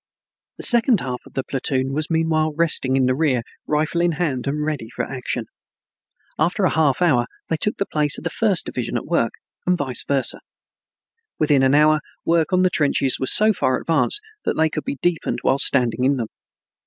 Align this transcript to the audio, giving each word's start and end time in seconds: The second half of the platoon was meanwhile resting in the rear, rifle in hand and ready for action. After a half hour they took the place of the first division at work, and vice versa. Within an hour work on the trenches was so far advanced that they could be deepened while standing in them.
The 0.57 0.63
second 0.63 0.99
half 1.01 1.21
of 1.27 1.33
the 1.35 1.43
platoon 1.43 1.93
was 1.93 2.09
meanwhile 2.09 2.53
resting 2.55 2.95
in 2.95 3.05
the 3.05 3.13
rear, 3.13 3.43
rifle 3.67 4.01
in 4.01 4.13
hand 4.13 4.47
and 4.47 4.65
ready 4.65 4.89
for 4.89 5.05
action. 5.05 5.45
After 6.39 6.63
a 6.63 6.71
half 6.71 7.03
hour 7.03 7.27
they 7.49 7.55
took 7.57 7.77
the 7.77 7.85
place 7.85 8.17
of 8.17 8.23
the 8.23 8.31
first 8.31 8.65
division 8.65 8.97
at 8.97 9.05
work, 9.05 9.33
and 9.67 9.77
vice 9.77 10.03
versa. 10.03 10.39
Within 11.37 11.61
an 11.61 11.75
hour 11.75 11.99
work 12.25 12.51
on 12.51 12.61
the 12.61 12.71
trenches 12.71 13.19
was 13.19 13.31
so 13.31 13.53
far 13.53 13.79
advanced 13.79 14.19
that 14.43 14.57
they 14.57 14.71
could 14.71 14.85
be 14.85 14.97
deepened 15.03 15.37
while 15.43 15.59
standing 15.59 16.03
in 16.03 16.17
them. 16.17 16.29